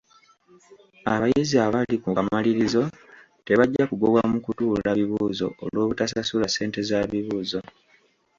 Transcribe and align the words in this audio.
Abayizi 1.13 1.55
abali 1.65 1.95
ku 2.03 2.09
kamalirizo 2.15 2.83
tebajja 3.45 3.83
kugobwa 3.91 4.21
mu 4.31 4.39
kutuula 4.45 4.89
bibuuzo 4.99 5.47
olw'obutasasula 5.63 6.45
ssente 6.49 6.79
za 6.89 6.99
bibuuzo. 7.11 7.59